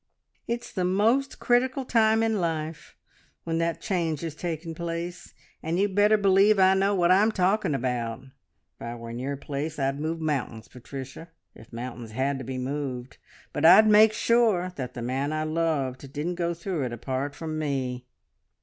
It's 0.47 0.73
the 0.73 0.83
most 0.83 1.37
critical 1.37 1.85
time 1.85 2.23
in 2.23 2.41
life, 2.41 2.95
when 3.43 3.59
that 3.59 3.79
change 3.79 4.23
is 4.23 4.33
taking 4.33 4.73
place, 4.73 5.35
and 5.61 5.77
you'd 5.77 5.93
better 5.93 6.17
believe 6.17 6.57
I 6.57 6.73
know 6.73 6.95
what 6.95 7.11
I'm 7.11 7.31
talking 7.31 7.75
about. 7.75 8.23
If 8.23 8.81
I 8.81 8.95
were 8.95 9.11
in 9.11 9.19
your 9.19 9.37
place 9.37 9.77
I'd 9.77 9.99
move 9.99 10.19
mountains, 10.19 10.67
Patricia, 10.67 11.29
if 11.53 11.71
mountains 11.71 12.13
had 12.13 12.39
to 12.39 12.43
be 12.43 12.57
moved, 12.57 13.19
but 13.53 13.63
I'd 13.63 13.87
make 13.87 14.11
sure 14.11 14.73
that 14.75 14.95
the 14.95 15.03
man 15.03 15.31
I 15.31 15.43
loved 15.43 16.11
didn't 16.11 16.33
go 16.33 16.55
through 16.55 16.85
it 16.85 16.93
apart 16.93 17.35
from 17.35 17.59
me!" 17.59 18.07